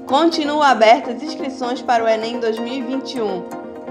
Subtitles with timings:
[0.07, 3.45] Continua abertas inscrições para o Enem 2021.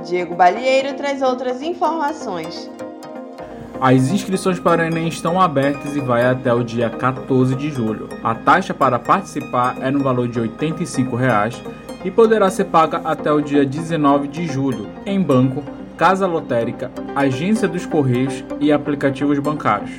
[0.05, 2.69] Diego Balieiro traz outras informações.
[3.81, 8.09] As inscrições para o Enem estão abertas e vai até o dia 14 de julho.
[8.23, 11.59] A taxa para participar é no valor de 85 reais
[12.05, 15.63] e poderá ser paga até o dia 19 de julho em banco,
[15.97, 19.89] casa lotérica, agência dos correios e aplicativos bancários.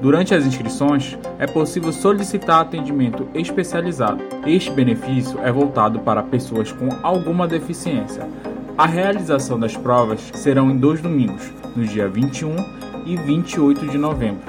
[0.00, 4.24] Durante as inscrições, é possível solicitar atendimento especializado.
[4.46, 8.26] Este benefício é voltado para pessoas com alguma deficiência.
[8.78, 14.42] A realização das provas serão em dois domingos, no dia 21 e 28 de novembro.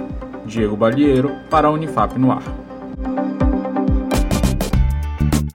[0.45, 2.41] Diego Balieiro, para a Unifap no ar.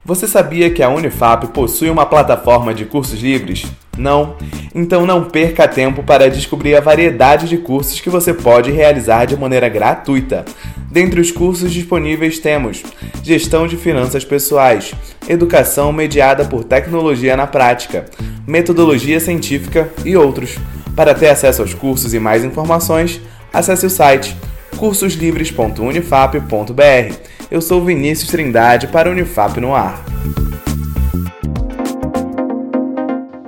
[0.05, 3.67] Você sabia que a Unifap possui uma plataforma de cursos livres?
[3.97, 4.36] Não?
[4.75, 9.37] Então não perca tempo para descobrir a variedade de cursos que você pode realizar de
[9.37, 10.44] maneira gratuita.
[10.91, 12.83] Dentre os cursos disponíveis temos
[13.22, 14.94] Gestão de Finanças Pessoais,
[15.28, 18.05] Educação mediada por Tecnologia na Prática,
[18.47, 20.59] Metodologia Científica e outros.
[20.94, 23.20] Para ter acesso aos cursos e mais informações,
[23.53, 24.36] acesse o site
[24.76, 27.16] cursoslivres.unifap.br.
[27.50, 30.02] Eu sou Vinícius Trindade para Unifap no Ar.